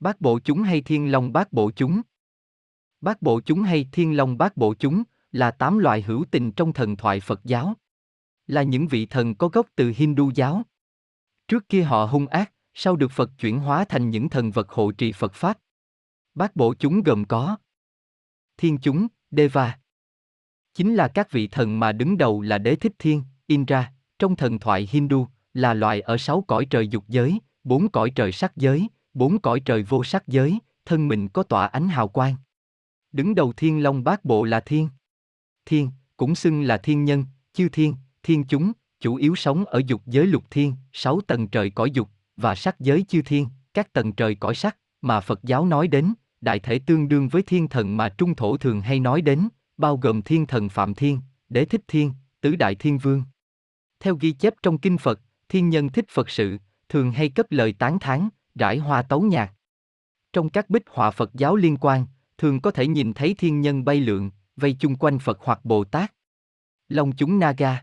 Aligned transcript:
Bát 0.00 0.20
bộ 0.20 0.38
chúng 0.44 0.62
hay 0.62 0.80
thiên 0.80 1.12
long 1.12 1.32
bát 1.32 1.52
bộ 1.52 1.70
chúng? 1.76 2.02
Bát 3.00 3.22
bộ 3.22 3.40
chúng 3.40 3.62
hay 3.62 3.88
thiên 3.92 4.16
long 4.16 4.38
bát 4.38 4.56
bộ 4.56 4.74
chúng 4.78 5.02
là 5.32 5.50
tám 5.50 5.78
loại 5.78 6.02
hữu 6.02 6.24
tình 6.30 6.52
trong 6.52 6.72
thần 6.72 6.96
thoại 6.96 7.20
Phật 7.20 7.44
giáo. 7.44 7.74
Là 8.46 8.62
những 8.62 8.88
vị 8.88 9.06
thần 9.06 9.34
có 9.34 9.48
gốc 9.48 9.66
từ 9.76 9.92
Hindu 9.96 10.30
giáo. 10.34 10.62
Trước 11.48 11.68
kia 11.68 11.82
họ 11.82 12.04
hung 12.04 12.26
ác, 12.26 12.52
sau 12.74 12.96
được 12.96 13.10
Phật 13.10 13.30
chuyển 13.38 13.58
hóa 13.58 13.84
thành 13.84 14.10
những 14.10 14.28
thần 14.28 14.50
vật 14.50 14.70
hộ 14.70 14.92
trì 14.92 15.12
Phật 15.12 15.34
Pháp. 15.34 15.58
Bát 16.34 16.56
bộ 16.56 16.74
chúng 16.78 17.02
gồm 17.02 17.24
có 17.24 17.56
Thiên 18.56 18.78
chúng, 18.78 19.06
Deva. 19.30 19.78
Chính 20.74 20.94
là 20.94 21.08
các 21.08 21.30
vị 21.30 21.48
thần 21.48 21.80
mà 21.80 21.92
đứng 21.92 22.18
đầu 22.18 22.40
là 22.42 22.58
Đế 22.58 22.76
Thích 22.76 22.92
Thiên, 22.98 23.22
Indra, 23.46 23.92
trong 24.18 24.36
thần 24.36 24.58
thoại 24.58 24.88
Hindu, 24.90 25.28
là 25.54 25.74
loại 25.74 26.00
ở 26.00 26.16
sáu 26.16 26.44
cõi 26.48 26.66
trời 26.70 26.88
dục 26.88 27.04
giới, 27.08 27.40
bốn 27.64 27.88
cõi 27.90 28.10
trời 28.14 28.32
sắc 28.32 28.56
giới, 28.56 28.88
bốn 29.16 29.40
cõi 29.40 29.60
trời 29.60 29.82
vô 29.82 30.04
sắc 30.04 30.28
giới, 30.28 30.58
thân 30.84 31.08
mình 31.08 31.28
có 31.28 31.42
tỏa 31.42 31.66
ánh 31.66 31.88
hào 31.88 32.08
quang. 32.08 32.36
Đứng 33.12 33.34
đầu 33.34 33.52
thiên 33.56 33.82
long 33.82 34.04
bát 34.04 34.24
bộ 34.24 34.44
là 34.44 34.60
thiên. 34.60 34.88
Thiên, 35.66 35.90
cũng 36.16 36.34
xưng 36.34 36.62
là 36.62 36.76
thiên 36.78 37.04
nhân, 37.04 37.24
chư 37.52 37.68
thiên, 37.68 37.94
thiên 38.22 38.44
chúng, 38.44 38.72
chủ 39.00 39.14
yếu 39.14 39.34
sống 39.34 39.64
ở 39.64 39.82
dục 39.86 40.02
giới 40.06 40.26
lục 40.26 40.44
thiên, 40.50 40.74
sáu 40.92 41.20
tầng 41.20 41.48
trời 41.48 41.70
cõi 41.70 41.90
dục, 41.90 42.08
và 42.36 42.54
sắc 42.54 42.80
giới 42.80 43.04
chư 43.08 43.22
thiên, 43.22 43.46
các 43.74 43.92
tầng 43.92 44.12
trời 44.12 44.34
cõi 44.34 44.54
sắc, 44.54 44.76
mà 45.02 45.20
Phật 45.20 45.42
giáo 45.42 45.66
nói 45.66 45.88
đến, 45.88 46.14
đại 46.40 46.58
thể 46.58 46.78
tương 46.78 47.08
đương 47.08 47.28
với 47.28 47.42
thiên 47.42 47.68
thần 47.68 47.96
mà 47.96 48.08
Trung 48.08 48.34
Thổ 48.34 48.56
thường 48.56 48.80
hay 48.80 49.00
nói 49.00 49.22
đến, 49.22 49.48
bao 49.76 49.96
gồm 49.96 50.22
thiên 50.22 50.46
thần 50.46 50.68
Phạm 50.68 50.94
Thiên, 50.94 51.20
Đế 51.48 51.64
Thích 51.64 51.82
Thiên, 51.88 52.12
Tứ 52.40 52.56
Đại 52.56 52.74
Thiên 52.74 52.98
Vương. 52.98 53.22
Theo 54.00 54.16
ghi 54.20 54.32
chép 54.32 54.54
trong 54.62 54.78
Kinh 54.78 54.98
Phật, 54.98 55.20
thiên 55.48 55.70
nhân 55.70 55.88
thích 55.88 56.04
Phật 56.08 56.30
sự, 56.30 56.58
thường 56.88 57.12
hay 57.12 57.28
cất 57.28 57.52
lời 57.52 57.72
tán 57.72 57.98
thán, 57.98 58.28
rải 58.58 58.78
hoa 58.78 59.02
tấu 59.02 59.22
nhạc. 59.22 59.52
Trong 60.32 60.48
các 60.48 60.70
bích 60.70 60.82
họa 60.88 61.10
Phật 61.10 61.34
giáo 61.34 61.56
liên 61.56 61.76
quan, 61.76 62.06
thường 62.38 62.60
có 62.60 62.70
thể 62.70 62.86
nhìn 62.86 63.12
thấy 63.14 63.34
thiên 63.38 63.60
nhân 63.60 63.84
bay 63.84 64.00
lượn, 64.00 64.30
vây 64.56 64.76
chung 64.78 64.96
quanh 64.96 65.18
Phật 65.18 65.38
hoặc 65.40 65.64
Bồ 65.64 65.84
Tát. 65.84 66.12
Long 66.88 67.12
chúng 67.12 67.38
Naga 67.38 67.82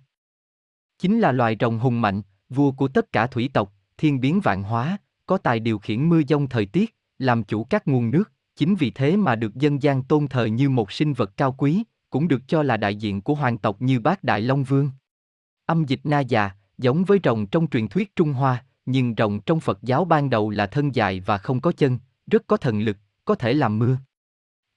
Chính 1.00 1.20
là 1.20 1.32
loài 1.32 1.58
rồng 1.60 1.80
hùng 1.80 2.02
mạnh, 2.02 2.22
vua 2.50 2.72
của 2.72 2.88
tất 2.88 3.12
cả 3.12 3.28
thủy 3.28 3.50
tộc, 3.54 3.74
thiên 3.98 4.20
biến 4.20 4.40
vạn 4.42 4.64
hóa, 4.64 4.98
có 5.26 5.38
tài 5.38 5.60
điều 5.60 5.80
khiển 5.80 6.10
mưa 6.10 6.22
dông 6.28 6.50
thời 6.50 6.66
tiết, 6.66 6.96
làm 7.20 7.44
chủ 7.44 7.64
các 7.64 7.88
nguồn 7.88 8.12
nước, 8.12 8.32
chính 8.56 8.76
vì 8.76 8.92
thế 8.92 9.18
mà 9.18 9.36
được 9.36 9.56
dân 9.56 9.82
gian 9.82 10.04
tôn 10.04 10.28
thờ 10.28 10.46
như 10.46 10.70
một 10.70 10.92
sinh 10.92 11.14
vật 11.14 11.38
cao 11.38 11.56
quý, 11.58 11.84
cũng 12.10 12.28
được 12.28 12.42
cho 12.48 12.64
là 12.64 12.78
đại 12.78 12.96
diện 12.96 13.22
của 13.22 13.36
hoàng 13.36 13.58
tộc 13.58 13.82
như 13.82 14.00
bác 14.00 14.24
Đại 14.24 14.42
Long 14.42 14.64
Vương. 14.64 14.92
Âm 15.66 15.86
dịch 15.86 16.00
na 16.04 16.20
già, 16.20 16.52
giống 16.78 17.04
với 17.04 17.20
rồng 17.24 17.48
trong 17.48 17.68
truyền 17.68 17.88
thuyết 17.88 18.16
Trung 18.16 18.34
Hoa, 18.34 18.66
nhưng 18.86 19.14
rồng 19.18 19.40
trong 19.40 19.60
Phật 19.60 19.80
giáo 19.82 20.06
ban 20.06 20.30
đầu 20.30 20.50
là 20.50 20.68
thân 20.68 20.96
dài 20.96 21.20
và 21.20 21.38
không 21.38 21.62
có 21.62 21.72
chân, 21.72 22.00
rất 22.28 22.44
có 22.48 22.58
thần 22.58 22.80
lực, 22.80 22.98
có 23.26 23.36
thể 23.36 23.54
làm 23.54 23.80
mưa. 23.80 23.98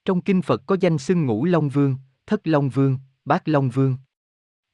Trong 0.05 0.21
kinh 0.21 0.41
Phật 0.41 0.61
có 0.65 0.77
danh 0.79 0.97
xưng 0.97 1.25
ngũ 1.25 1.45
Long 1.45 1.69
Vương, 1.69 1.95
Thất 2.27 2.47
Long 2.47 2.69
Vương, 2.69 2.97
Bát 3.25 3.47
Long 3.47 3.69
Vương. 3.69 3.97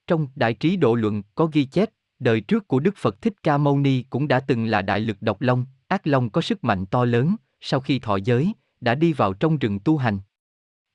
Trong 0.08 0.28
Đại 0.36 0.53
Trí 0.53 0.78
Độ 0.78 0.95
Luận 0.95 1.23
có 1.36 1.45
ghi 1.53 1.66
chép, 1.66 1.90
đời 2.20 2.42
trước 2.42 2.67
của 2.67 2.80
Đức 2.80 2.95
Phật 2.98 3.22
Thích 3.22 3.34
Ca 3.44 3.58
Mâu 3.58 3.80
Ni 3.80 4.03
cũng 4.09 4.28
đã 4.28 4.40
từng 4.40 4.66
là 4.66 4.81
đại 4.81 5.00
lực 5.00 5.17
độc 5.22 5.42
long, 5.42 5.66
ác 5.88 6.08
long 6.08 6.30
có 6.30 6.42
sức 6.42 6.64
mạnh 6.64 6.86
to 6.86 7.06
lớn, 7.06 7.36
sau 7.62 7.80
khi 7.80 8.00
thọ 8.00 8.16
giới, 8.16 8.53
đã 8.81 8.95
đi 8.95 9.14
vào 9.14 9.34
trong 9.34 9.58
rừng 9.58 9.80
tu 9.80 9.97
hành. 9.97 10.20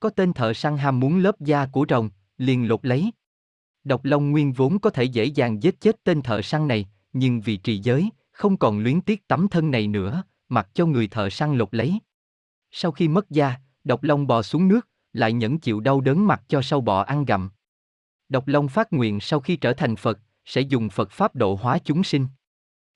Có 0.01 0.11
tên 0.11 0.33
thợ 0.33 0.53
săn 0.53 0.77
ham 0.77 1.01
muốn 1.01 1.19
lớp 1.19 1.41
da 1.41 1.67
của 1.67 1.87
rồng, 1.89 2.11
liền 2.39 2.69
lột 2.69 2.87
lấy. 2.87 3.11
Độc 3.85 4.05
long 4.05 4.31
nguyên 4.31 4.53
vốn 4.53 4.79
có 4.79 4.91
thể 4.91 5.05
dễ 5.05 5.25
dàng 5.25 5.63
giết 5.63 5.81
chết 5.81 6.05
tên 6.05 6.23
thợ 6.23 6.43
săn 6.43 6.69
này, 6.69 6.89
nhưng 7.13 7.41
vì 7.41 7.57
trì 7.57 7.79
giới, 7.79 8.11
không 8.39 8.57
còn 8.57 8.79
luyến 8.79 9.01
tiếc 9.01 9.29
tấm 9.29 9.49
thân 9.49 9.71
này 9.71 9.87
nữa, 9.87 10.23
mặc 10.49 10.69
cho 10.75 10.87
người 10.87 11.09
thợ 11.09 11.31
săn 11.31 11.59
lột 11.59 11.75
lấy. 11.75 11.99
Sau 12.71 12.93
khi 12.93 13.09
mất 13.09 13.31
da, 13.31 13.57
độc 13.85 14.03
long 14.03 14.27
bò 14.27 14.43
xuống 14.43 14.69
nước, 14.69 14.89
lại 15.13 15.33
nhẫn 15.33 15.59
chịu 15.59 15.81
đau 15.81 16.01
đớn 16.01 16.27
mặc 16.27 16.43
cho 16.49 16.63
sâu 16.63 16.81
bọ 16.81 17.01
ăn 17.01 17.25
gặm. 17.25 17.51
Độc 18.29 18.49
long 18.49 18.69
phát 18.69 18.93
nguyện 18.93 19.21
sau 19.21 19.41
khi 19.41 19.57
trở 19.57 19.73
thành 19.73 19.97
Phật, 19.97 20.19
sẽ 20.45 20.61
dùng 20.61 20.89
Phật 20.89 21.11
Pháp 21.11 21.35
độ 21.35 21.55
hóa 21.55 21.79
chúng 21.85 22.05
sinh. 22.05 22.27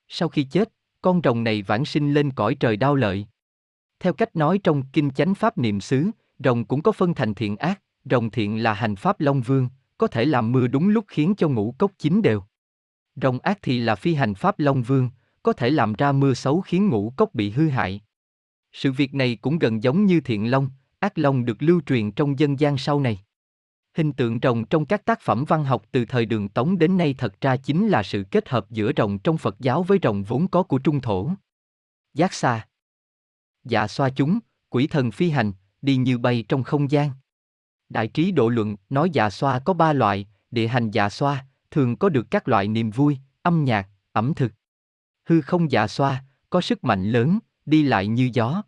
Sau 0.07 0.29
khi 0.29 0.43
chết, 0.43 0.69
con 1.01 1.21
rồng 1.23 1.43
này 1.43 1.61
vãng 1.61 1.85
sinh 1.85 2.13
lên 2.13 2.31
cõi 2.31 2.55
trời 2.55 2.77
đau 2.77 2.95
lợi. 2.95 3.25
Theo 3.99 4.13
cách 4.13 4.35
nói 4.35 4.59
trong 4.63 4.83
Kinh 4.93 5.11
Chánh 5.11 5.35
Pháp 5.35 5.57
Niệm 5.57 5.81
xứ, 5.81 6.09
rồng 6.39 6.65
cũng 6.65 6.81
có 6.81 6.91
phân 6.91 7.13
thành 7.13 7.33
thiện 7.33 7.57
ác, 7.57 7.81
rồng 8.05 8.29
thiện 8.29 8.63
là 8.63 8.73
hành 8.73 8.95
Pháp 8.95 9.19
Long 9.19 9.41
Vương, 9.41 9.69
có 9.97 10.07
thể 10.07 10.25
làm 10.25 10.51
mưa 10.51 10.67
đúng 10.67 10.89
lúc 10.89 11.05
khiến 11.07 11.33
cho 11.37 11.49
ngũ 11.49 11.75
cốc 11.77 11.91
chín 11.97 12.21
đều. 12.21 12.43
Rồng 13.15 13.39
ác 13.39 13.59
thì 13.61 13.79
là 13.79 13.95
phi 13.95 14.13
hành 14.13 14.35
Pháp 14.35 14.59
Long 14.59 14.83
Vương, 14.83 15.09
có 15.43 15.53
thể 15.53 15.69
làm 15.69 15.93
ra 15.93 16.11
mưa 16.11 16.33
xấu 16.33 16.61
khiến 16.61 16.89
ngũ 16.89 17.13
cốc 17.17 17.33
bị 17.33 17.49
hư 17.49 17.69
hại. 17.69 18.01
Sự 18.71 18.91
việc 18.91 19.13
này 19.13 19.35
cũng 19.35 19.59
gần 19.59 19.83
giống 19.83 20.05
như 20.05 20.21
thiện 20.21 20.51
long, 20.51 20.69
ác 20.99 21.17
long 21.17 21.45
được 21.45 21.57
lưu 21.59 21.81
truyền 21.81 22.11
trong 22.11 22.39
dân 22.39 22.59
gian 22.59 22.77
sau 22.77 22.99
này. 22.99 23.19
Hình 23.97 24.13
tượng 24.13 24.39
rồng 24.41 24.65
trong 24.65 24.85
các 24.85 25.05
tác 25.05 25.21
phẩm 25.21 25.45
văn 25.47 25.65
học 25.65 25.83
từ 25.91 26.05
thời 26.05 26.25
đường 26.25 26.49
Tống 26.49 26.77
đến 26.77 26.97
nay 26.97 27.15
thật 27.17 27.41
ra 27.41 27.57
chính 27.57 27.89
là 27.89 28.03
sự 28.03 28.23
kết 28.31 28.49
hợp 28.49 28.69
giữa 28.69 28.91
rồng 28.97 29.19
trong 29.19 29.37
Phật 29.37 29.59
giáo 29.59 29.83
với 29.83 29.99
rồng 30.03 30.23
vốn 30.23 30.47
có 30.47 30.63
của 30.63 30.77
Trung 30.77 31.01
Thổ. 31.01 31.29
Giác 32.13 32.33
xa 32.33 32.67
Dạ 33.63 33.87
xoa 33.87 34.09
chúng, 34.09 34.39
quỷ 34.69 34.87
thần 34.87 35.11
phi 35.11 35.29
hành, 35.29 35.51
đi 35.81 35.95
như 35.95 36.17
bay 36.17 36.45
trong 36.49 36.63
không 36.63 36.91
gian. 36.91 37.11
Đại 37.89 38.07
trí 38.07 38.31
độ 38.31 38.49
luận 38.49 38.75
nói 38.89 39.09
dạ 39.13 39.29
xoa 39.29 39.59
có 39.59 39.73
ba 39.73 39.93
loại, 39.93 40.27
địa 40.51 40.67
hành 40.67 40.91
dạ 40.91 41.09
xoa, 41.09 41.45
thường 41.71 41.95
có 41.95 42.09
được 42.09 42.31
các 42.31 42.47
loại 42.47 42.67
niềm 42.67 42.89
vui, 42.89 43.17
âm 43.41 43.63
nhạc, 43.63 43.89
ẩm 44.11 44.33
thực. 44.33 44.51
Hư 45.25 45.41
không 45.41 45.71
dạ 45.71 45.87
xoa, 45.87 46.23
có 46.49 46.61
sức 46.61 46.83
mạnh 46.83 47.11
lớn, 47.11 47.39
đi 47.65 47.83
lại 47.83 48.07
như 48.07 48.29
gió. 48.33 48.63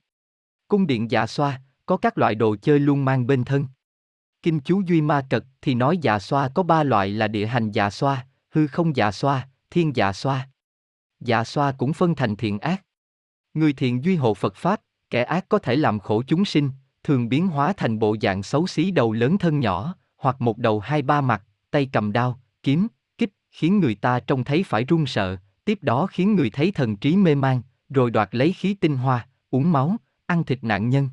Cung 0.67 0.87
điện 0.87 1.11
dạ 1.11 1.27
xoa, 1.27 1.61
có 1.85 1.97
các 1.97 2.17
loại 2.17 2.35
đồ 2.35 2.55
chơi 2.61 2.79
luôn 2.79 3.05
mang 3.05 3.27
bên 3.27 3.43
thân. 3.43 3.67
Kinh 4.41 4.59
chú 4.59 4.81
Duy 4.87 5.01
Ma 5.01 5.27
Cật 5.29 5.43
thì 5.61 5.75
nói 5.75 5.97
dạ 6.01 6.19
xoa 6.19 6.49
có 6.49 6.63
ba 6.63 6.83
loại 6.83 7.09
là 7.09 7.27
địa 7.27 7.45
hành 7.45 7.71
dạ 7.71 7.89
xoa, 7.89 8.27
hư 8.51 8.67
không 8.67 8.95
dạ 8.95 9.11
xoa, 9.11 9.47
thiên 9.69 9.95
dạ 9.95 10.13
xoa. 10.13 10.49
Dạ 11.19 11.43
xoa 11.43 11.71
cũng 11.71 11.93
phân 11.93 12.15
thành 12.15 12.35
thiện 12.35 12.59
ác. 12.59 12.85
Người 13.53 13.73
thiện 13.73 14.03
duy 14.03 14.15
hộ 14.15 14.33
Phật 14.33 14.55
Pháp, 14.55 14.81
kẻ 15.09 15.23
ác 15.23 15.45
có 15.49 15.59
thể 15.59 15.75
làm 15.75 15.99
khổ 15.99 16.23
chúng 16.27 16.45
sinh, 16.45 16.69
thường 17.03 17.29
biến 17.29 17.47
hóa 17.47 17.73
thành 17.77 17.99
bộ 17.99 18.15
dạng 18.21 18.43
xấu 18.43 18.67
xí 18.67 18.91
đầu 18.91 19.13
lớn 19.13 19.37
thân 19.37 19.59
nhỏ, 19.59 19.95
hoặc 20.17 20.41
một 20.41 20.57
đầu 20.57 20.79
hai 20.79 21.01
ba 21.01 21.21
mặt, 21.21 21.43
tay 21.71 21.89
cầm 21.93 22.11
đao, 22.11 22.39
kiếm, 22.63 22.87
kích, 23.17 23.29
khiến 23.51 23.79
người 23.79 23.95
ta 23.95 24.19
trông 24.19 24.43
thấy 24.43 24.63
phải 24.63 24.83
run 24.83 25.05
sợ, 25.05 25.37
tiếp 25.65 25.79
đó 25.81 26.07
khiến 26.07 26.35
người 26.35 26.49
thấy 26.49 26.71
thần 26.71 26.97
trí 26.97 27.15
mê 27.15 27.35
man, 27.35 27.61
rồi 27.89 28.11
đoạt 28.11 28.29
lấy 28.31 28.53
khí 28.53 28.73
tinh 28.73 28.97
hoa, 28.97 29.27
uống 29.49 29.71
máu, 29.71 29.95
ăn 30.25 30.43
thịt 30.43 30.63
nạn 30.63 30.89
nhân. 30.89 31.09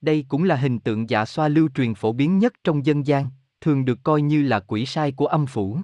Đây 0.00 0.24
cũng 0.28 0.44
là 0.44 0.56
hình 0.56 0.78
tượng 0.78 1.10
dạ 1.10 1.24
xoa 1.24 1.48
lưu 1.48 1.68
truyền 1.74 1.94
phổ 1.94 2.12
biến 2.12 2.38
nhất 2.38 2.52
trong 2.64 2.86
dân 2.86 3.06
gian, 3.06 3.26
thường 3.60 3.84
được 3.84 3.98
coi 4.02 4.22
như 4.22 4.42
là 4.42 4.60
quỷ 4.60 4.86
sai 4.86 5.12
của 5.12 5.26
âm 5.26 5.46
phủ. 5.46 5.80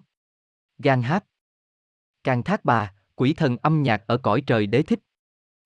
Gan 0.79 1.03
hát 1.03 1.25
Càng 2.25 2.43
thác 2.43 2.65
bà, 2.65 2.93
quỷ 3.15 3.35
thần 3.35 3.57
âm 3.57 3.83
nhạc 3.83 4.07
ở 4.07 4.17
cõi 4.19 4.41
trời 4.41 4.67
đế 4.67 4.83
thích. 4.83 5.01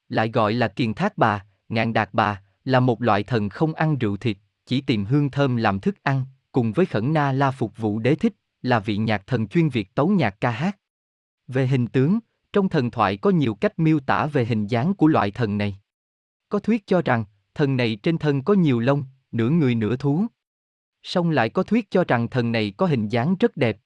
Lại 0.08 0.30
gọi 0.30 0.52
là 0.52 0.68
kiền 0.68 0.94
thác 0.94 1.18
bà, 1.18 1.46
ngạn 1.68 1.92
đạt 1.92 2.08
bà, 2.12 2.42
là 2.64 2.80
một 2.80 3.02
loại 3.02 3.22
thần 3.22 3.48
không 3.48 3.74
ăn 3.74 3.98
rượu 3.98 4.16
thịt, 4.16 4.36
chỉ 4.66 4.80
tìm 4.80 5.04
hương 5.04 5.30
thơm 5.30 5.56
làm 5.56 5.80
thức 5.80 6.02
ăn, 6.02 6.24
cùng 6.52 6.72
với 6.72 6.86
khẩn 6.86 7.12
na 7.12 7.32
la 7.32 7.50
phục 7.50 7.76
vụ 7.76 7.98
đế 7.98 8.14
thích, 8.14 8.32
là 8.62 8.78
vị 8.78 8.96
nhạc 8.96 9.26
thần 9.26 9.48
chuyên 9.48 9.68
việc 9.68 9.94
tấu 9.94 10.08
nhạc 10.08 10.40
ca 10.40 10.50
hát. 10.50 10.79
Về 11.52 11.66
hình 11.66 11.86
tướng, 11.86 12.18
trong 12.52 12.68
thần 12.68 12.90
thoại 12.90 13.16
có 13.16 13.30
nhiều 13.30 13.54
cách 13.54 13.78
miêu 13.78 14.00
tả 14.00 14.26
về 14.26 14.44
hình 14.44 14.66
dáng 14.66 14.94
của 14.94 15.06
loại 15.06 15.30
thần 15.30 15.58
này. 15.58 15.78
Có 16.48 16.58
thuyết 16.58 16.86
cho 16.86 17.02
rằng, 17.02 17.24
thần 17.54 17.76
này 17.76 17.96
trên 18.02 18.18
thân 18.18 18.42
có 18.42 18.54
nhiều 18.54 18.80
lông, 18.80 19.04
nửa 19.32 19.50
người 19.50 19.74
nửa 19.74 19.96
thú. 19.96 20.26
Song 21.02 21.30
lại 21.30 21.48
có 21.48 21.62
thuyết 21.62 21.90
cho 21.90 22.04
rằng 22.08 22.28
thần 22.28 22.52
này 22.52 22.72
có 22.76 22.86
hình 22.86 23.08
dáng 23.08 23.36
rất 23.40 23.56
đẹp. 23.56 23.78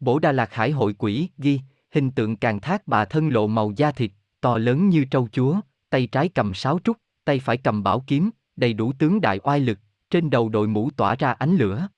Bổ 0.00 0.18
Đà 0.18 0.32
Lạt 0.32 0.54
Hải 0.54 0.70
hội 0.70 0.94
quỷ 0.98 1.28
ghi, 1.38 1.60
hình 1.90 2.10
tượng 2.10 2.36
càng 2.36 2.60
thác 2.60 2.86
bà 2.86 3.04
thân 3.04 3.28
lộ 3.28 3.46
màu 3.46 3.72
da 3.76 3.92
thịt, 3.92 4.10
to 4.40 4.58
lớn 4.58 4.88
như 4.88 5.04
trâu 5.04 5.28
chúa, 5.32 5.60
tay 5.90 6.06
trái 6.06 6.28
cầm 6.28 6.54
sáo 6.54 6.78
trúc, 6.84 6.96
tay 7.24 7.40
phải 7.40 7.56
cầm 7.56 7.82
bảo 7.82 8.04
kiếm, 8.06 8.30
đầy 8.56 8.72
đủ 8.72 8.92
tướng 8.92 9.20
đại 9.20 9.40
oai 9.42 9.60
lực, 9.60 9.78
trên 10.10 10.30
đầu 10.30 10.48
đội 10.48 10.68
mũ 10.68 10.90
tỏa 10.90 11.14
ra 11.14 11.32
ánh 11.32 11.56
lửa. 11.56 11.88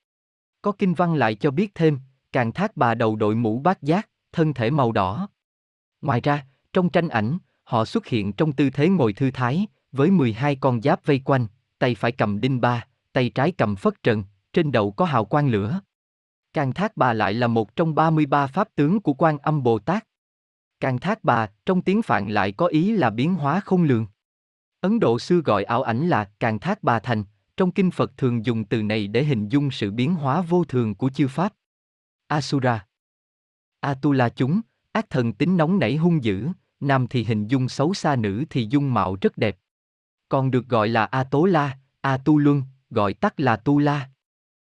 Có 0.61 0.71
kinh 0.71 0.93
văn 0.93 1.15
lại 1.15 1.35
cho 1.35 1.51
biết 1.51 1.75
thêm, 1.75 1.99
càng 2.31 2.51
thác 2.51 2.77
bà 2.77 2.95
đầu 2.95 3.15
đội 3.15 3.35
mũ 3.35 3.59
bát 3.59 3.83
giác, 3.83 4.09
thân 4.33 4.53
thể 4.53 4.69
màu 4.69 4.91
đỏ. 4.91 5.27
Ngoài 6.01 6.21
ra, 6.21 6.45
trong 6.73 6.89
tranh 6.89 7.09
ảnh, 7.09 7.37
họ 7.63 7.85
xuất 7.85 8.07
hiện 8.07 8.33
trong 8.33 8.53
tư 8.53 8.69
thế 8.69 8.89
ngồi 8.89 9.13
thư 9.13 9.31
thái, 9.31 9.67
với 9.91 10.11
12 10.11 10.55
con 10.55 10.81
giáp 10.81 11.05
vây 11.05 11.21
quanh, 11.25 11.47
tay 11.79 11.95
phải 11.95 12.11
cầm 12.11 12.41
đinh 12.41 12.61
ba, 12.61 12.85
tay 13.13 13.29
trái 13.29 13.51
cầm 13.51 13.75
phất 13.75 14.03
trần, 14.03 14.23
trên 14.53 14.71
đầu 14.71 14.91
có 14.91 15.05
hào 15.05 15.25
quang 15.25 15.47
lửa. 15.47 15.81
Càng 16.53 16.73
Thác 16.73 16.97
Bà 16.97 17.13
lại 17.13 17.33
là 17.33 17.47
một 17.47 17.75
trong 17.75 17.95
33 17.95 18.47
pháp 18.47 18.67
tướng 18.75 18.99
của 18.99 19.13
Quan 19.13 19.37
Âm 19.37 19.63
Bồ 19.63 19.79
Tát. 19.79 20.07
Càng 20.79 20.99
Thác 20.99 21.23
Bà, 21.23 21.47
trong 21.65 21.81
tiếng 21.81 22.01
Phạn 22.01 22.27
lại 22.27 22.51
có 22.51 22.67
ý 22.67 22.91
là 22.91 23.09
biến 23.09 23.35
hóa 23.35 23.59
không 23.59 23.83
lường. 23.83 24.07
Ấn 24.81 24.99
Độ 24.99 25.19
xưa 25.19 25.37
gọi 25.37 25.63
ảo 25.63 25.83
ảnh 25.83 26.07
là 26.07 26.29
Càng 26.39 26.59
Thác 26.59 26.83
Bà 26.83 26.99
Thành, 26.99 27.23
trong 27.57 27.71
kinh 27.71 27.91
Phật 27.91 28.17
thường 28.17 28.45
dùng 28.45 28.65
từ 28.65 28.83
này 28.83 29.07
để 29.07 29.23
hình 29.23 29.49
dung 29.49 29.71
sự 29.71 29.91
biến 29.91 30.15
hóa 30.15 30.41
vô 30.41 30.63
thường 30.63 30.95
của 30.95 31.09
chư 31.09 31.27
Pháp. 31.27 31.53
Asura 32.27 32.85
Atula 33.83 34.29
chúng, 34.29 34.61
ác 34.91 35.09
thần 35.09 35.33
tính 35.33 35.57
nóng 35.57 35.79
nảy 35.79 35.95
hung 35.95 36.23
dữ, 36.23 36.47
nam 36.79 37.07
thì 37.07 37.23
hình 37.23 37.47
dung 37.47 37.69
xấu 37.69 37.93
xa 37.93 38.15
nữ 38.15 38.43
thì 38.49 38.67
dung 38.69 38.93
mạo 38.93 39.17
rất 39.21 39.37
đẹp. 39.37 39.57
còn 40.29 40.51
được 40.51 40.67
gọi 40.67 40.89
là 40.89 41.05
A 41.05 41.23
Tố 41.23 41.45
La, 41.45 41.77
A 42.01 42.17
Tu 42.17 42.37
Luân, 42.37 42.63
gọi 42.89 43.13
tắt 43.13 43.39
là 43.39 43.55
Tu 43.55 43.79
La. 43.79 44.09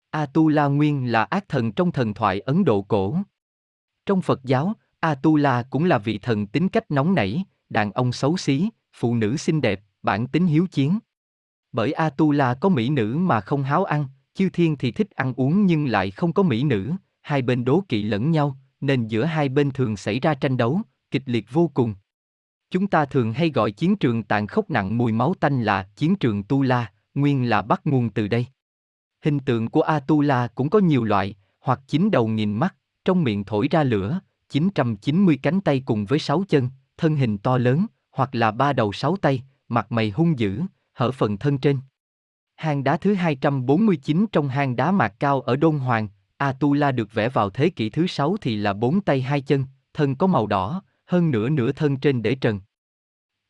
A 0.10 0.26
Tu 0.26 0.50
La 0.50 0.66
nguyên 0.66 1.12
là 1.12 1.24
ác 1.24 1.50
thần 1.50 1.72
trong 1.72 1.92
thần 1.92 2.14
thoại 2.14 2.40
Ấn 2.40 2.64
Độ 2.64 2.82
cổ. 2.82 3.18
Trong 4.06 4.22
Phật 4.22 4.44
giáo, 4.44 4.74
A 5.00 5.16
Tu 5.16 5.36
La 5.36 5.64
cũng 5.64 5.86
là 5.86 5.98
vị 5.98 6.18
thần 6.18 6.48
tính 6.48 6.70
cách 6.70 6.92
nóng 6.92 7.16
nảy, 7.16 7.44
đàn 7.70 7.92
ông 7.92 8.12
xấu 8.12 8.38
xí, 8.38 8.70
phụ 8.94 9.16
nữ 9.16 9.38
xinh 9.38 9.62
đẹp, 9.62 9.82
bản 10.02 10.28
tính 10.28 10.48
hiếu 10.48 10.68
chiến. 10.72 11.00
Bởi 11.72 11.92
A 11.92 12.10
Tu 12.10 12.32
La 12.32 12.54
có 12.54 12.70
mỹ 12.70 12.90
nữ 12.90 13.18
mà 13.18 13.42
không 13.42 13.64
háo 13.64 13.84
ăn, 13.84 14.06
chư 14.34 14.50
thiên 14.50 14.78
thì 14.78 14.92
thích 14.92 15.12
ăn 15.12 15.34
uống 15.34 15.66
nhưng 15.66 15.86
lại 15.86 16.12
không 16.12 16.34
có 16.34 16.44
mỹ 16.44 16.64
nữ, 16.64 16.92
hai 17.22 17.42
bên 17.42 17.66
đố 17.66 17.84
kỵ 17.90 18.04
lẫn 18.04 18.32
nhau, 18.32 18.58
nên 18.84 19.08
giữa 19.08 19.24
hai 19.24 19.50
bên 19.50 19.72
thường 19.72 19.98
xảy 19.98 20.20
ra 20.20 20.34
tranh 20.34 20.58
đấu, 20.58 20.82
kịch 21.12 21.24
liệt 21.26 21.46
vô 21.52 21.72
cùng. 21.74 21.96
Chúng 22.72 22.88
ta 22.88 23.06
thường 23.06 23.34
hay 23.34 23.50
gọi 23.50 23.72
chiến 23.72 23.96
trường 23.96 24.24
tàn 24.24 24.48
khốc 24.48 24.70
nặng 24.70 24.98
mùi 24.98 25.12
máu 25.12 25.34
tanh 25.40 25.64
là 25.64 25.88
chiến 25.96 26.16
trường 26.16 26.44
Tu 26.44 26.62
La, 26.62 26.92
nguyên 27.14 27.50
là 27.50 27.62
bắt 27.62 27.82
nguồn 27.86 28.10
từ 28.10 28.28
đây. 28.28 28.46
Hình 29.22 29.40
tượng 29.40 29.70
của 29.70 29.82
Atula 29.82 30.48
cũng 30.48 30.70
có 30.70 30.80
nhiều 30.80 31.04
loại, 31.04 31.36
hoặc 31.60 31.80
chín 31.88 32.12
đầu 32.12 32.28
nghìn 32.28 32.54
mắt, 32.54 32.76
trong 33.06 33.24
miệng 33.24 33.44
thổi 33.44 33.68
ra 33.72 33.84
lửa, 33.84 34.20
990 34.50 35.40
cánh 35.42 35.62
tay 35.62 35.84
cùng 35.86 36.06
với 36.06 36.20
sáu 36.20 36.44
chân, 36.50 36.70
thân 36.98 37.16
hình 37.16 37.38
to 37.38 37.58
lớn, 37.58 37.86
hoặc 38.12 38.36
là 38.36 38.52
ba 38.52 38.74
đầu 38.74 38.94
sáu 38.94 39.16
tay, 39.18 39.44
mặt 39.68 39.92
mày 39.92 40.10
hung 40.10 40.40
dữ, 40.40 40.62
hở 40.94 41.12
phần 41.12 41.38
thân 41.38 41.58
trên. 41.58 41.80
Hang 42.56 42.84
đá 42.84 42.98
thứ 42.98 43.14
249 43.14 44.26
trong 44.32 44.48
hang 44.48 44.76
đá 44.76 44.92
mạc 44.92 45.14
cao 45.20 45.42
ở 45.42 45.56
Đôn 45.56 45.78
Hoàng, 45.78 46.08
Atula 46.38 46.92
được 46.92 47.14
vẽ 47.14 47.30
vào 47.30 47.50
thế 47.50 47.70
kỷ 47.70 47.90
thứ 47.90 48.08
sáu 48.08 48.38
thì 48.42 48.56
là 48.56 48.74
bốn 48.74 49.02
tay 49.02 49.22
hai 49.22 49.42
chân, 49.42 49.66
thân 49.94 50.16
có 50.16 50.28
màu 50.28 50.48
đỏ, 50.48 50.84
hơn 51.06 51.32
nửa 51.32 51.50
nửa 51.50 51.72
thân 51.72 51.98
trên 51.98 52.22
để 52.22 52.36
trần. 52.36 52.60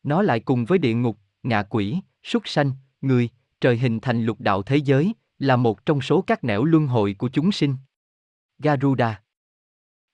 Nó 0.02 0.22
lại 0.22 0.40
cùng 0.40 0.64
với 0.64 0.78
địa 0.78 0.94
ngục, 0.94 1.18
ngạ 1.42 1.62
quỷ, 1.62 2.00
súc 2.22 2.48
sanh, 2.48 2.72
người, 3.00 3.28
trời 3.60 3.78
hình 3.78 4.00
thành 4.00 4.24
lục 4.24 4.40
đạo 4.40 4.62
thế 4.62 4.76
giới, 4.76 5.14
là 5.38 5.56
một 5.56 5.86
trong 5.86 6.00
số 6.00 6.22
các 6.22 6.44
nẻo 6.44 6.64
luân 6.64 6.86
hồi 6.86 7.14
của 7.18 7.28
chúng 7.28 7.52
sinh. 7.52 7.76
Garuda 8.58 9.20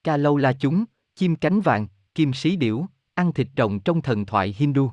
Ca 0.04 0.16
lâu 0.16 0.36
la 0.36 0.52
chúng, 0.52 0.84
chim 1.14 1.36
cánh 1.36 1.60
vàng, 1.60 1.86
kim 2.14 2.32
sĩ 2.32 2.56
điểu, 2.56 2.86
ăn 3.14 3.32
thịt 3.32 3.48
rồng 3.56 3.80
trong 3.80 4.02
thần 4.02 4.26
thoại 4.26 4.54
Hindu. 4.58 4.90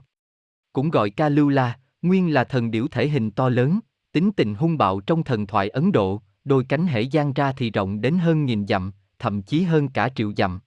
Cũng 0.74 0.90
gọi 0.90 1.10
ca 1.10 1.30
lưu 1.30 1.50
la, 1.50 1.80
nguyên 2.02 2.34
là 2.34 2.44
thần 2.44 2.72
điểu 2.72 2.88
thể 2.88 3.08
hình 3.08 3.32
to 3.32 3.50
lớn, 3.50 3.80
tính 4.12 4.32
tình 4.32 4.56
hung 4.56 4.78
bạo 4.78 5.00
trong 5.00 5.24
thần 5.24 5.48
thoại 5.48 5.70
Ấn 5.70 5.92
Độ, 5.92 6.22
đôi 6.48 6.64
cánh 6.64 6.88
hễ 6.88 7.06
giang 7.10 7.34
ra 7.34 7.52
thì 7.52 7.72
rộng 7.72 8.02
đến 8.02 8.18
hơn 8.18 8.46
nghìn 8.46 8.68
dặm, 8.68 8.92
thậm 9.20 9.42
chí 9.42 9.64
hơn 9.64 9.90
cả 9.90 10.10
triệu 10.10 10.34
dặm. 10.38 10.60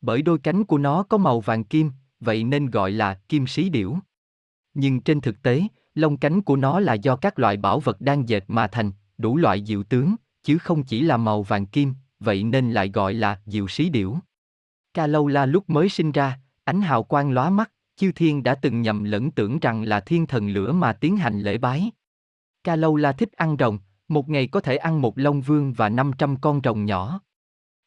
Bởi 0.00 0.22
đôi 0.22 0.38
cánh 0.38 0.64
của 0.64 0.78
nó 0.78 1.02
có 1.02 1.18
màu 1.18 1.40
vàng 1.40 1.64
kim, 1.64 1.90
vậy 2.20 2.44
nên 2.44 2.70
gọi 2.70 2.90
là 2.90 3.14
kim 3.28 3.46
sĩ 3.46 3.68
điểu. 3.68 3.98
Nhưng 4.74 5.00
trên 5.00 5.20
thực 5.20 5.42
tế, 5.42 5.62
lông 5.94 6.16
cánh 6.16 6.42
của 6.42 6.56
nó 6.56 6.80
là 6.80 6.94
do 6.94 7.16
các 7.16 7.38
loại 7.38 7.56
bảo 7.56 7.80
vật 7.80 8.00
đang 8.00 8.28
dệt 8.28 8.44
mà 8.48 8.66
thành, 8.66 8.92
đủ 9.18 9.36
loại 9.36 9.64
diệu 9.64 9.82
tướng, 9.82 10.14
chứ 10.42 10.58
không 10.58 10.82
chỉ 10.82 11.00
là 11.00 11.16
màu 11.16 11.42
vàng 11.42 11.66
kim, 11.66 11.94
vậy 12.20 12.44
nên 12.44 12.70
lại 12.70 12.90
gọi 12.94 13.14
là 13.14 13.40
diệu 13.46 13.68
sĩ 13.68 13.88
điểu. 13.88 14.18
Ca 14.94 15.06
lâu 15.06 15.28
la 15.28 15.46
lúc 15.46 15.70
mới 15.70 15.88
sinh 15.88 16.12
ra, 16.12 16.38
ánh 16.64 16.80
hào 16.80 17.02
quang 17.02 17.30
lóa 17.30 17.50
mắt, 17.50 17.70
chư 17.96 18.12
thiên 18.12 18.42
đã 18.42 18.54
từng 18.54 18.82
nhầm 18.82 19.04
lẫn 19.04 19.30
tưởng 19.30 19.58
rằng 19.58 19.82
là 19.82 20.00
thiên 20.00 20.26
thần 20.26 20.48
lửa 20.48 20.72
mà 20.72 20.92
tiến 20.92 21.16
hành 21.16 21.40
lễ 21.40 21.58
bái. 21.58 21.90
Ca 22.64 22.76
lâu 22.76 22.96
la 22.96 23.12
thích 23.12 23.32
ăn 23.32 23.56
rồng, 23.58 23.78
một 24.08 24.28
ngày 24.28 24.46
có 24.46 24.60
thể 24.60 24.76
ăn 24.76 25.00
một 25.00 25.18
long 25.18 25.40
vương 25.40 25.72
và 25.72 25.88
500 25.88 26.36
con 26.36 26.60
rồng 26.64 26.84
nhỏ. 26.84 27.20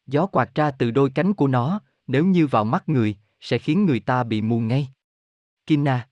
Gió 0.06 0.26
quạt 0.26 0.54
ra 0.54 0.70
từ 0.70 0.90
đôi 0.90 1.10
cánh 1.10 1.34
của 1.34 1.46
nó, 1.46 1.80
nếu 2.06 2.24
như 2.24 2.46
vào 2.46 2.64
mắt 2.64 2.88
người, 2.88 3.16
sẽ 3.40 3.58
khiến 3.58 3.86
người 3.86 4.00
ta 4.00 4.24
bị 4.24 4.42
mù 4.42 4.60
ngay. 4.60 4.88
kina 5.66 6.08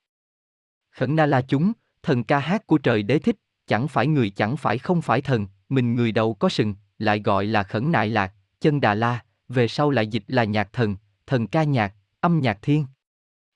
Khẩn 0.90 1.16
Na 1.16 1.26
là 1.26 1.42
chúng, 1.42 1.72
thần 2.02 2.24
ca 2.24 2.38
hát 2.38 2.66
của 2.66 2.78
trời 2.78 3.02
đế 3.02 3.18
thích, 3.18 3.36
chẳng 3.66 3.88
phải 3.88 4.06
người 4.06 4.30
chẳng 4.30 4.56
phải 4.56 4.78
không 4.78 5.02
phải 5.02 5.20
thần, 5.20 5.46
mình 5.68 5.94
người 5.94 6.12
đầu 6.12 6.34
có 6.34 6.48
sừng, 6.48 6.74
lại 6.98 7.20
gọi 7.20 7.46
là 7.46 7.62
khẩn 7.62 7.92
nại 7.92 8.08
lạc, 8.08 8.32
chân 8.60 8.80
đà 8.80 8.94
la, 8.94 9.24
về 9.48 9.68
sau 9.68 9.90
lại 9.90 10.06
dịch 10.06 10.24
là 10.26 10.44
nhạc 10.44 10.72
thần, 10.72 10.96
thần 11.26 11.46
ca 11.46 11.62
nhạc, 11.62 11.94
âm 12.20 12.40
nhạc 12.40 12.58
thiên. 12.62 12.86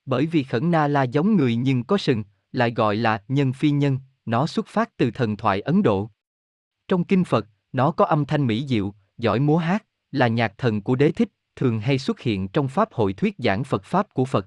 Bởi 0.07 0.27
vì 0.27 0.43
khẩn 0.43 0.71
na 0.71 0.89
la 0.89 1.03
giống 1.03 1.37
người 1.37 1.57
nhưng 1.57 1.85
có 1.85 1.99
sừng, 1.99 2.25
lại 2.53 2.71
gọi 2.71 2.97
là 2.97 3.23
nhân 3.29 3.53
phi 3.53 3.71
nhân, 3.71 3.99
nó 4.27 4.47
xuất 4.47 4.67
phát 4.67 4.97
từ 4.97 5.11
thần 5.11 5.37
thoại 5.37 5.61
Ấn 5.61 5.83
Độ. 5.83 6.11
Trong 6.91 7.05
kinh 7.05 7.25
Phật, 7.25 7.47
nó 7.73 7.91
có 7.91 8.05
âm 8.05 8.25
thanh 8.25 8.47
mỹ 8.47 8.67
diệu, 8.67 8.95
giỏi 9.19 9.41
múa 9.41 9.57
hát, 9.57 9.87
là 10.11 10.29
nhạc 10.29 10.59
thần 10.59 10.83
của 10.83 10.95
đế 10.97 11.13
thích, 11.13 11.29
thường 11.57 11.81
hay 11.81 11.99
xuất 11.99 12.21
hiện 12.21 12.49
trong 12.49 12.69
pháp 12.69 12.93
hội 12.93 13.13
thuyết 13.13 13.35
giảng 13.39 13.65
Phật 13.65 13.85
Pháp 13.85 14.15
của 14.15 14.25
Phật. 14.25 14.47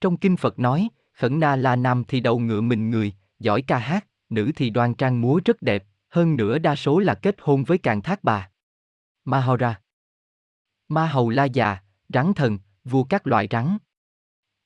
Trong 0.00 0.16
kinh 0.16 0.36
Phật 0.36 0.58
nói, 0.58 0.88
khẩn 1.12 1.40
na 1.40 1.56
la 1.56 1.76
nam 1.76 2.04
thì 2.08 2.20
đầu 2.20 2.38
ngựa 2.38 2.60
mình 2.60 2.90
người, 2.90 3.12
giỏi 3.38 3.62
ca 3.62 3.78
hát, 3.78 4.06
nữ 4.30 4.52
thì 4.56 4.70
đoan 4.70 4.94
trang 4.94 5.20
múa 5.20 5.40
rất 5.44 5.62
đẹp, 5.62 5.84
hơn 6.08 6.36
nữa 6.36 6.58
đa 6.58 6.76
số 6.76 6.98
là 6.98 7.14
kết 7.14 7.36
hôn 7.40 7.64
với 7.64 7.78
càng 7.78 8.02
thác 8.02 8.24
bà. 8.24 8.50
Mahora 9.24 9.80
Ma 10.88 11.06
hầu 11.06 11.30
la 11.30 11.44
già, 11.44 11.78
rắn 12.08 12.34
thần, 12.34 12.58
vua 12.84 13.04
các 13.04 13.26
loại 13.26 13.48
rắn. 13.50 13.78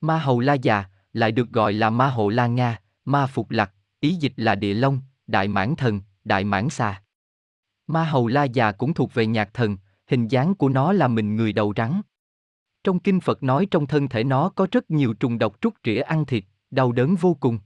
Ma 0.00 0.18
hầu 0.18 0.40
la 0.40 0.54
già, 0.54 0.84
lại 1.12 1.32
được 1.32 1.50
gọi 1.50 1.72
là 1.72 1.90
ma 1.90 2.10
hộ 2.10 2.28
la 2.28 2.46
Nga, 2.46 2.80
ma 3.04 3.26
phục 3.26 3.50
lạc, 3.50 3.72
ý 4.00 4.14
dịch 4.14 4.32
là 4.36 4.54
địa 4.54 4.74
long, 4.74 5.00
đại 5.26 5.48
mãn 5.48 5.76
thần, 5.76 6.00
đại 6.28 6.44
mãn 6.44 6.68
xà. 6.68 7.02
Ma 7.86 8.04
hầu 8.04 8.28
la 8.28 8.44
già 8.44 8.72
cũng 8.72 8.94
thuộc 8.94 9.14
về 9.14 9.26
nhạc 9.26 9.54
thần, 9.54 9.76
hình 10.06 10.28
dáng 10.28 10.54
của 10.54 10.68
nó 10.68 10.92
là 10.92 11.08
mình 11.08 11.36
người 11.36 11.52
đầu 11.52 11.72
rắn. 11.76 12.00
Trong 12.84 12.98
kinh 12.98 13.20
Phật 13.20 13.42
nói 13.42 13.66
trong 13.70 13.86
thân 13.86 14.08
thể 14.08 14.24
nó 14.24 14.48
có 14.48 14.66
rất 14.72 14.90
nhiều 14.90 15.14
trùng 15.14 15.38
độc 15.38 15.60
trút 15.60 15.74
rỉa 15.84 16.00
ăn 16.00 16.26
thịt, 16.26 16.44
đau 16.70 16.92
đớn 16.92 17.14
vô 17.14 17.36
cùng. 17.40 17.58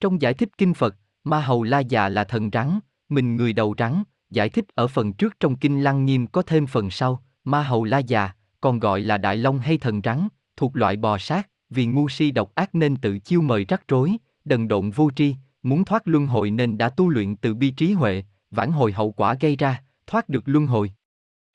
Trong 0.00 0.22
giải 0.22 0.34
thích 0.34 0.48
kinh 0.58 0.74
Phật, 0.74 0.96
Ma 1.24 1.40
Hầu 1.40 1.62
La 1.62 1.80
Già 1.80 2.08
là 2.08 2.24
thần 2.24 2.50
rắn, 2.52 2.78
mình 3.08 3.36
người 3.36 3.52
đầu 3.52 3.74
rắn, 3.78 4.02
giải 4.30 4.48
thích 4.48 4.64
ở 4.74 4.88
phần 4.88 5.12
trước 5.12 5.40
trong 5.40 5.56
kinh 5.56 5.80
Lăng 5.82 6.04
Nghiêm 6.04 6.26
có 6.26 6.42
thêm 6.42 6.66
phần 6.66 6.90
sau, 6.90 7.22
Ma 7.44 7.62
Hầu 7.62 7.84
La 7.84 7.98
Già, 7.98 8.30
còn 8.60 8.78
gọi 8.78 9.00
là 9.00 9.18
Đại 9.18 9.36
Long 9.36 9.58
hay 9.58 9.78
thần 9.78 10.00
rắn, 10.04 10.28
thuộc 10.56 10.76
loại 10.76 10.96
bò 10.96 11.18
sát, 11.18 11.48
vì 11.70 11.86
ngu 11.86 12.08
si 12.08 12.30
độc 12.30 12.54
ác 12.54 12.74
nên 12.74 12.96
tự 12.96 13.18
chiêu 13.18 13.42
mời 13.42 13.64
rắc 13.68 13.88
rối, 13.88 14.16
đần 14.44 14.68
độn 14.68 14.90
vô 14.90 15.10
tri, 15.16 15.36
muốn 15.66 15.84
thoát 15.84 16.08
luân 16.08 16.26
hồi 16.26 16.50
nên 16.50 16.78
đã 16.78 16.88
tu 16.88 17.08
luyện 17.08 17.36
từ 17.36 17.54
bi 17.54 17.70
trí 17.70 17.92
huệ, 17.92 18.24
vãn 18.50 18.72
hồi 18.72 18.92
hậu 18.92 19.12
quả 19.12 19.34
gây 19.40 19.56
ra, 19.56 19.82
thoát 20.06 20.28
được 20.28 20.42
luân 20.46 20.66
hồi. 20.66 20.92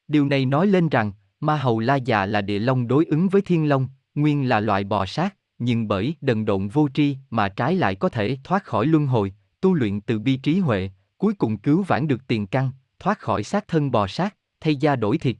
Điều 0.08 0.25
này 0.25 0.46
nói 0.46 0.68
lên 0.68 0.90
rằng, 0.90 1.12
Ma 1.40 1.58
Hầu 1.58 1.80
La 1.80 1.96
Già 1.96 2.25
là 2.25 2.42
địa 2.42 2.60
long 2.60 2.88
đối 2.88 3.06
ứng 3.06 3.30
với 3.30 3.42
thiên 3.42 3.69
long, 3.69 3.88
nguyên 4.16 4.50
là 4.50 4.60
loại 4.60 4.84
bò 4.84 5.06
sát, 5.06 5.36
nhưng 5.60 5.88
bởi 5.88 6.16
đần 6.22 6.46
độn 6.46 6.68
vô 6.68 6.88
tri 6.94 7.18
mà 7.30 7.50
trái 7.50 7.75
lại 7.75 7.96
có 7.96 8.10
thể 8.10 8.38
thoát 8.44 8.63
khỏi 8.63 8.86
luân 8.86 9.08
hồi, 9.08 9.34
tu 9.62 9.74
luyện 9.74 10.02
từ 10.02 10.20
bi 10.20 10.38
trí 10.38 10.60
huệ, 10.60 10.89
cuối 11.18 11.34
cùng 11.34 11.58
cứu 11.58 11.84
vãn 11.84 12.08
được 12.08 12.27
tiền 12.27 12.48
căn, 12.48 12.72
thoát 13.00 13.20
khỏi 13.20 13.44
xác 13.44 13.68
thân 13.68 13.91
bò 13.91 14.08
sát, 14.08 14.36
thay 14.60 14.75
da 14.75 14.96
đổi 14.96 15.18
thịt. 15.18 15.38